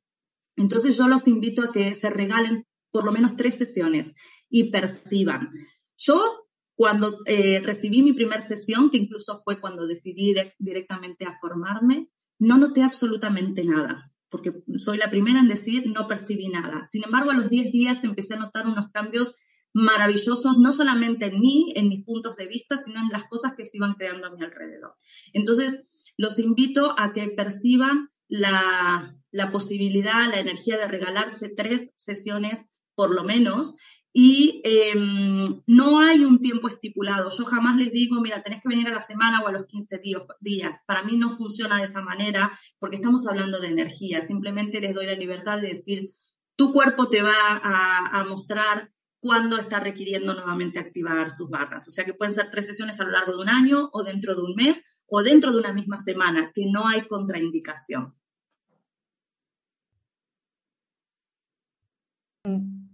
[0.56, 4.14] Entonces yo los invito a que se regalen por lo menos tres sesiones
[4.48, 5.50] y perciban.
[5.96, 12.08] Yo cuando eh, recibí mi primera sesión, que incluso fue cuando decidí directamente a formarme,
[12.38, 16.86] no noté absolutamente nada porque soy la primera en decir no percibí nada.
[16.90, 19.34] Sin embargo, a los 10 días empecé a notar unos cambios
[19.74, 23.66] maravillosos, no solamente en mí, en mis puntos de vista, sino en las cosas que
[23.66, 24.94] se iban creando a mi alrededor.
[25.34, 25.84] Entonces,
[26.16, 33.14] los invito a que perciban la, la posibilidad, la energía de regalarse tres sesiones por
[33.14, 33.74] lo menos
[34.12, 37.30] y em, no hay un tiempo estipulado.
[37.30, 40.02] Yo jamás les digo, mira, tenés que venir a la semana o a los 15
[40.40, 40.76] días.
[40.86, 44.20] Para mí no funciona de esa manera porque estamos hablando de energía.
[44.20, 46.14] Simplemente les doy la libertad de decir,
[46.56, 51.88] tu cuerpo te va a, a mostrar cuándo está requiriendo nuevamente activar sus barras.
[51.88, 54.34] O sea que pueden ser tres sesiones a lo largo de un año o dentro
[54.34, 58.14] de un mes o dentro de una misma semana, que no hay contraindicación.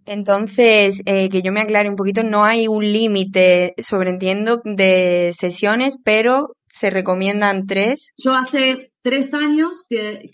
[0.08, 5.96] Entonces, eh, que yo me aclare un poquito, no hay un límite, sobreentiendo, de sesiones,
[6.02, 8.12] pero se recomiendan tres.
[8.16, 10.30] Yo hace tres años que,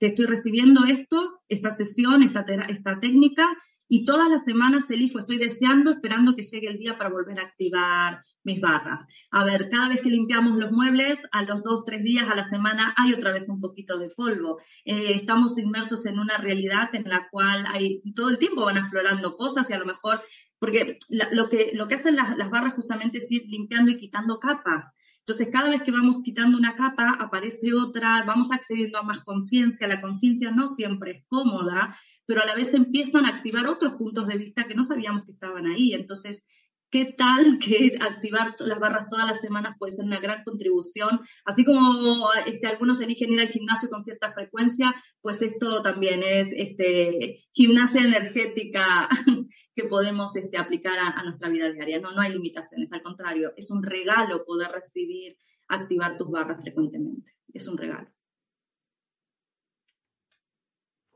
[0.00, 3.46] estoy recibiendo esto, esta sesión, esta, esta técnica,
[3.94, 7.42] y todas las semanas elijo, estoy deseando, esperando que llegue el día para volver a
[7.42, 9.06] activar mis barras.
[9.30, 12.42] A ver, cada vez que limpiamos los muebles, a los dos, tres días a la
[12.42, 14.56] semana hay otra vez un poquito de polvo.
[14.86, 19.36] Eh, estamos inmersos en una realidad en la cual hay, todo el tiempo van aflorando
[19.36, 20.22] cosas y a lo mejor,
[20.58, 24.38] porque lo, que, lo que hacen las, las barras justamente es ir limpiando y quitando
[24.38, 24.94] capas.
[25.18, 29.86] Entonces, cada vez que vamos quitando una capa, aparece otra, vamos accediendo a más conciencia.
[29.86, 31.96] La conciencia no siempre es cómoda,
[32.32, 35.32] pero a la vez empiezan a activar otros puntos de vista que no sabíamos que
[35.32, 35.92] estaban ahí.
[35.92, 36.42] Entonces,
[36.90, 41.20] ¿qué tal que activar las barras todas las semanas puede ser una gran contribución?
[41.44, 46.48] Así como este, algunos eligen ir al gimnasio con cierta frecuencia, pues esto también es
[46.56, 49.10] este, gimnasia energética
[49.76, 52.00] que podemos este, aplicar a, nuestra vida diaria.
[52.00, 55.36] No, no hay limitaciones, al contrario, es un regalo poder recibir,
[55.68, 57.32] activar tus barras frecuentemente.
[57.52, 58.08] Es un regalo.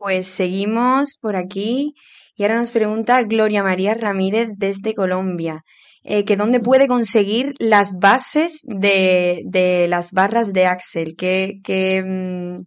[0.06, 1.96] Pues seguimos por aquí
[2.36, 5.64] y ahora nos pregunta Gloria María Ramírez desde Colombia,
[6.04, 12.04] eh, que dónde puede conseguir las bases de, de las barras de Axel, ¿Qué, qué,
[12.06, 12.62] mm,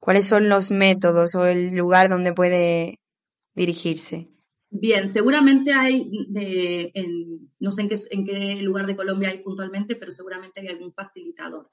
[0.00, 2.98] cuáles son los métodos o el lugar donde puede
[3.54, 4.24] dirigirse.
[4.68, 6.10] Bien, seguramente hay,
[7.60, 10.90] no sé en qué, en qué lugar de Colombia hay puntualmente, pero seguramente hay algún
[10.90, 11.70] facilitador.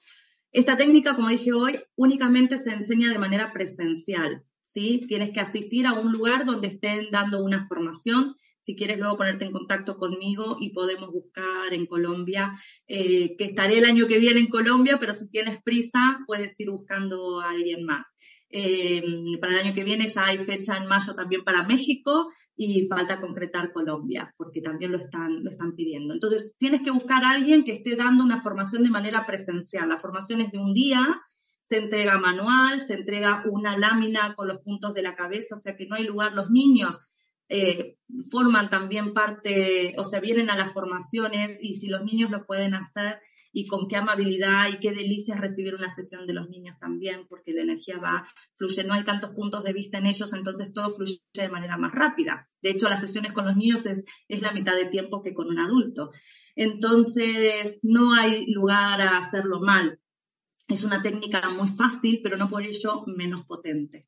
[0.52, 5.06] Esta técnica, como dije hoy, únicamente se enseña de manera presencial, ¿sí?
[5.08, 8.36] Tienes que asistir a un lugar donde estén dando una formación.
[8.60, 12.54] Si quieres luego ponerte en contacto conmigo y podemos buscar en Colombia,
[12.88, 16.70] eh, que estaré el año que viene en Colombia, pero si tienes prisa, puedes ir
[16.72, 18.08] buscando a alguien más.
[18.50, 19.04] Eh,
[19.42, 23.20] para el año que viene ya hay fecha en mayo también para México y falta
[23.20, 26.14] concretar Colombia, porque también lo están, lo están pidiendo.
[26.14, 29.90] Entonces, tienes que buscar a alguien que esté dando una formación de manera presencial.
[29.90, 31.20] La formación es de un día,
[31.64, 35.78] se entrega manual, se entrega una lámina con los puntos de la cabeza, o sea
[35.78, 36.34] que no hay lugar.
[36.34, 37.00] Los niños
[37.48, 37.96] eh,
[38.30, 42.74] forman también parte, o sea, vienen a las formaciones y si los niños lo pueden
[42.74, 43.20] hacer
[43.54, 47.54] y con qué amabilidad y qué delicia recibir una sesión de los niños también, porque
[47.54, 51.22] la energía va, fluye, no hay tantos puntos de vista en ellos, entonces todo fluye
[51.34, 52.50] de manera más rápida.
[52.62, 55.48] De hecho, las sesiones con los niños es, es la mitad de tiempo que con
[55.48, 56.10] un adulto.
[56.56, 60.00] Entonces, no hay lugar a hacerlo mal.
[60.68, 64.08] Es una técnica muy fácil, pero no por ello menos potente.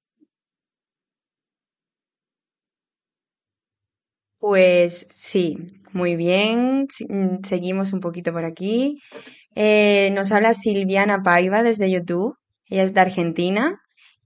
[4.39, 5.57] Pues sí,
[5.93, 6.87] muy bien.
[7.09, 8.99] Mm, seguimos un poquito por aquí.
[9.55, 12.35] Eh, nos habla Silviana Paiva desde YouTube.
[12.67, 13.79] Ella es de Argentina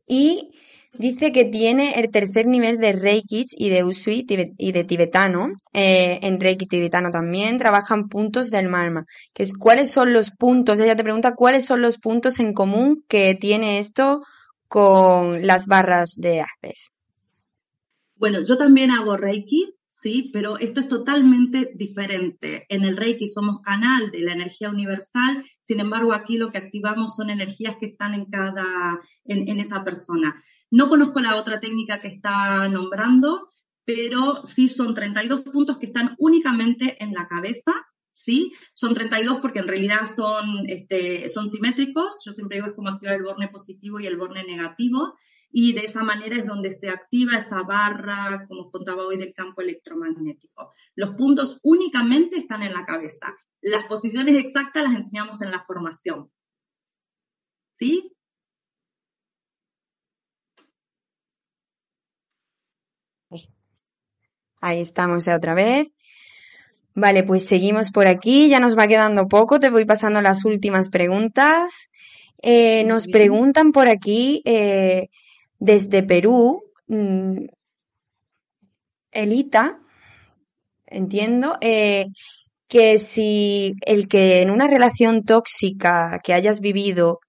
[0.08, 0.52] y
[0.94, 4.26] dice que tiene el tercer nivel de Reiki y de Usui
[4.58, 5.50] y de tibetano.
[5.74, 9.06] Eh, en Reiki tibetano también trabajan puntos del Malma.
[9.34, 10.80] Que ¿Cuáles son los puntos?
[10.80, 14.22] Ella te pregunta cuáles son los puntos en común que tiene esto
[14.68, 16.92] con las barras de haces.
[18.16, 20.30] Bueno, yo también hago Reiki, ¿sí?
[20.32, 22.66] Pero esto es totalmente diferente.
[22.70, 27.16] En el Reiki somos canal de la energía universal, sin embargo aquí lo que activamos
[27.16, 30.36] son energías que están en cada, en, esa persona.
[30.72, 33.52] No conozco la otra técnica que está nombrando,
[33.86, 37.74] pero sí son 32 puntos que están únicamente en la cabeza,
[38.14, 38.54] ¿sí?
[38.74, 42.22] Son 32 porque en realidad son, este, son simétricos.
[42.26, 45.16] Yo siempre digo es como activar el borne positivo y el borne negativo
[45.52, 49.34] y de esa manera es donde se activa esa barra, como os contaba hoy, del
[49.34, 50.74] campo electromagnético.
[50.96, 53.36] Los puntos únicamente están en la cabeza.
[53.62, 56.32] Las posiciones exactas las enseñamos en la formación.
[57.72, 58.16] ¿Sí?
[64.62, 65.88] Ahí estamos otra vez.
[66.96, 68.50] Vale, pues seguimos por aquí.
[68.50, 69.60] Ya nos va quedando poco.
[69.60, 71.90] Te voy pasando las últimas preguntas.
[72.42, 75.08] Eh, nos preguntan por aquí eh,
[75.60, 77.48] desde Perú, mm,
[79.12, 79.80] Elita,
[80.86, 82.06] entiendo, eh,
[82.68, 87.20] que si el que en una relación tóxica que hayas vivido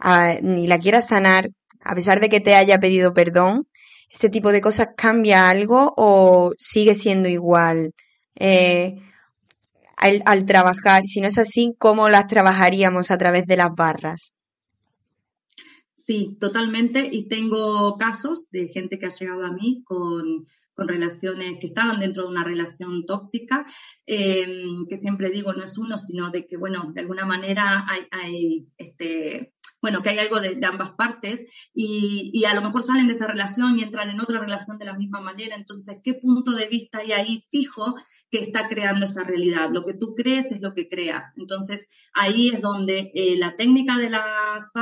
[0.00, 3.68] ah, ni la quieras sanar, a pesar de que te haya pedido perdón,
[4.10, 7.92] ese tipo de cosas cambia algo o sigue siendo igual
[8.34, 8.96] eh,
[9.96, 11.04] al, al trabajar.
[11.04, 14.34] Si no es así, ¿cómo las trabajaríamos a través de las barras?
[15.94, 17.06] Sí, totalmente.
[17.10, 20.46] Y tengo casos de gente que ha llegado a mí con,
[20.86, 23.66] relaciones que estaban dentro de una relación tóxica,
[24.06, 28.68] em, que siempre digo, no es uno, sino de que, bueno, de alguna manera hay,
[28.76, 31.40] este, bueno, que hay algo de, ambas partes
[31.74, 34.84] y, y, a lo mejor salen de esa relación y entran en otra relación de
[34.84, 35.56] la misma manera.
[35.56, 37.94] Entonces, ¿qué punto de vista hay ahí fijo
[38.30, 39.70] que está creando esa realidad?
[39.72, 41.32] Lo que tú crees es lo que creas.
[41.36, 44.72] Entonces, ahí es donde eh, la técnica de las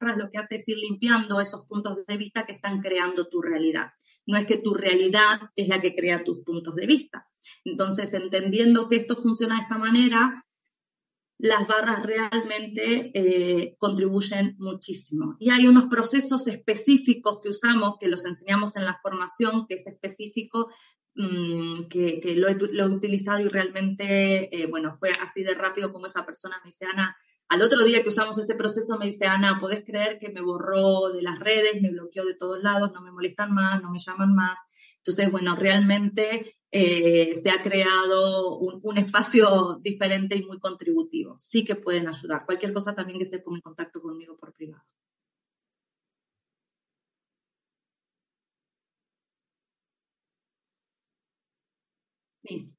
[0.00, 3.90] lo que hace es ir limpiando esos puntos de vista que están creando tu realidad.
[4.28, 7.26] No es que tu realidad es la que crea tus puntos de vista.
[7.64, 10.44] Entonces, entendiendo que esto funciona de esta manera,
[11.38, 15.36] las barras realmente eh, contribuyen muchísimo.
[15.38, 19.86] Y hay unos procesos específicos que usamos, que los enseñamos en la formación, que es
[19.86, 20.70] específico,
[21.14, 26.26] mm, que, lo, he, utilizado y realmente, eh, bueno, fue así de rápido como esa
[26.26, 26.70] persona me
[27.48, 31.08] al otro día que usamos ese proceso me dice, Ana, ¿podés creer que me borró
[31.10, 34.34] de las redes, me bloqueó de todos lados, no me molestan más, no me llaman
[34.34, 34.60] más?
[34.98, 41.38] Entonces, bueno, realmente eh, se ha creado un, espacio diferente y muy contributivo.
[41.38, 42.44] Sí que pueden ayudar.
[42.44, 44.84] Cualquier cosa también que se ponga en contacto conmigo por privado.
[52.42, 52.77] Sí.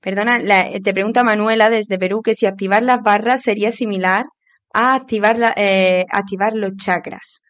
[0.00, 0.40] Perdona,
[0.82, 4.24] te pregunta Manuela desde Perú que si activar las barras sería similar
[4.72, 7.42] a activar, eh, activar los chakras.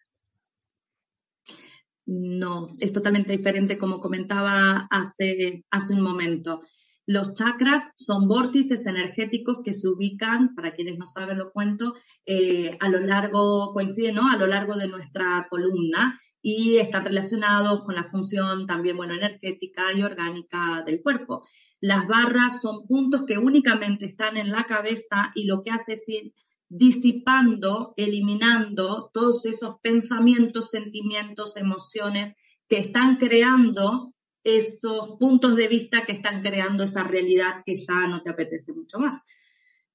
[2.05, 6.59] No, es totalmente diferente como comentaba hace, hace un momento.
[7.07, 11.95] Los chakras son vórtices energéticos que se ubican, para quienes no saben lo cuento,
[12.25, 14.29] eh, a lo largo, coinciden, ¿no?
[14.29, 19.93] A lo largo de nuestra columna y están relacionados con la función también, bueno, energética
[19.93, 21.43] y orgánica del cuerpo.
[21.81, 26.07] Las barras son puntos que únicamente están en la cabeza y lo que hace es
[26.07, 26.33] ir
[26.69, 32.33] disipando, eliminando todos esos pensamientos, sentimientos, emociones
[32.69, 34.13] que están creando
[34.43, 38.99] esos puntos de vista que están creando esa realidad que ya no te apetece mucho
[38.99, 39.23] más.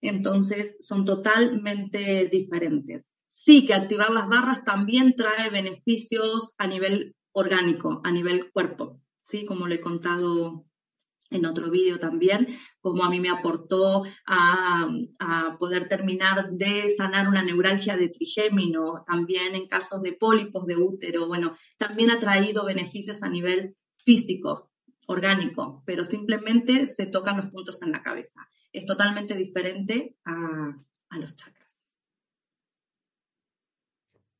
[0.00, 3.10] Entonces, son totalmente diferentes.
[3.30, 9.44] Sí que activar las barras también trae beneficios a nivel orgánico, a nivel cuerpo, ¿sí?
[9.44, 10.66] Como le he contado
[11.30, 12.46] en otro vídeo también,
[12.80, 14.88] como a mí me aportó a,
[15.58, 21.26] poder terminar de sanar una neuralgia de trigémino, también en casos de pólipos de útero,
[21.26, 24.70] bueno, también ha traído beneficios a nivel físico,
[25.06, 28.48] orgánico, pero simplemente se tocan los puntos en la cabeza.
[28.72, 30.76] Es totalmente diferente a,
[31.10, 31.84] a los chakras.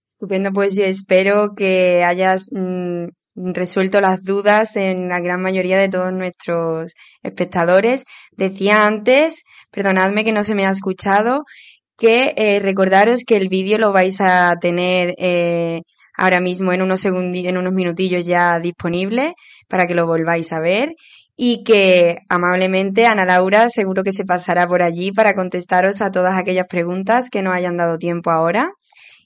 [0.07, 5.89] Estupendo, pues yo espero que hayas mm, resuelto las dudas en la gran mayoría de
[5.89, 8.05] todos nuestros espectadores.
[8.33, 11.45] Decía antes, perdonadme que no se me ha escuchado,
[11.99, 15.83] que eh, recordaros que el vídeo lo vais a tener eh,
[16.17, 19.35] ahora mismo en unos en unos minutillos ya disponible
[19.69, 20.95] para que lo volváis a ver
[21.37, 26.37] y que amablemente Ana Laura seguro que se pasará por allí para contestaros a todas
[26.37, 28.71] aquellas preguntas que no hayan dado tiempo ahora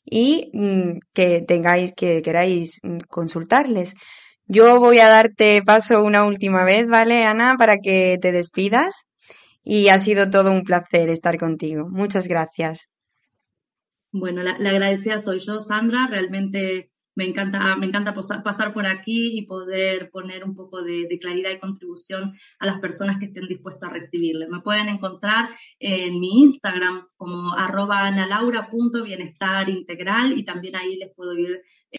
[0.05, 3.95] y mm, que tengáis, que queráis mm, consultarles.
[4.47, 7.57] Yo voy a darte paso una última vez, ¿vale, Ana?
[7.59, 9.05] Para que te despidas.
[9.63, 11.87] Y ha sido todo un placer estar contigo.
[11.89, 12.89] Muchas gracias.
[14.11, 16.09] Bueno, la, la agradecida soy yo, Sandra.
[16.09, 16.91] Realmente
[17.21, 21.59] me encanta, me encanta pasar por aquí y poder poner un poco de, claridad y
[21.59, 24.49] contribución a las personas que estén dispuestas a recibirle.
[24.49, 31.37] Me pueden encontrar en mi Instagram como arroba analaura.bienestar integral y también ahí les puedo
[31.37, 31.61] ir.
[31.93, 31.99] Eh,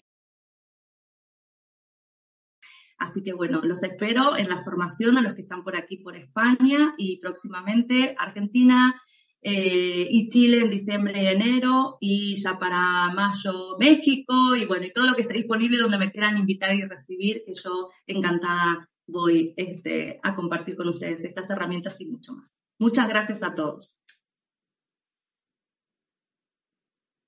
[2.98, 6.16] así que bueno, los espero en la formación a los que están por aquí por
[6.16, 9.00] España y próximamente Argentina,
[9.42, 14.92] eh, y Chile en diciembre y enero, y ya para mayo México, y bueno, y
[14.92, 19.52] todo lo que esté disponible donde me quieran invitar y recibir, que yo encantada voy
[19.56, 22.56] este, a compartir con ustedes estas herramientas y mucho más.
[22.78, 23.98] Muchas gracias a todos.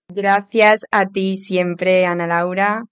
[0.09, 2.85] Gracias a ti siempre, Ana Laura.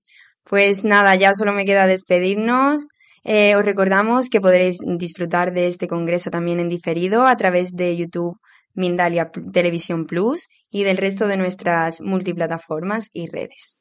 [0.43, 2.89] Pues nada, ya solo me queda despedirnos.
[3.23, 7.97] Eh, os recordamos que podréis disfrutar de este congreso también en diferido a través de
[7.97, 8.37] YouTube
[8.75, 13.77] Mindalia Televisión Plus y del resto de nuestras multiplataformas y redes.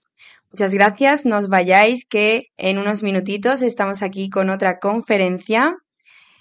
[0.52, 5.76] Muchas gracias, nos vayáis que en unos minutitos estamos aquí con otra conferencia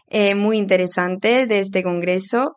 [0.08, 2.56] eh, muy interesante de este congreso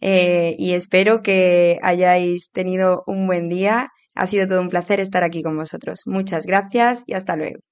[0.00, 3.88] eh, y espero que hayáis tenido un buen día.
[4.14, 6.02] Ha sido todo un placer estar aquí con vosotros.
[6.06, 7.71] Muchas gracias y hasta luego.